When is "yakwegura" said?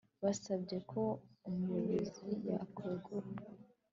2.49-3.29